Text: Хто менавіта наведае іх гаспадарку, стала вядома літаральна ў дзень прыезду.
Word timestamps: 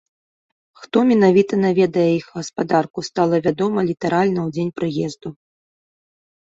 Хто 0.85 0.97
менавіта 1.09 1.59
наведае 1.65 2.07
іх 2.13 2.25
гаспадарку, 2.39 2.99
стала 3.11 3.35
вядома 3.51 3.79
літаральна 3.93 4.39
ў 4.47 4.59
дзень 4.59 4.75
прыезду. 4.81 5.29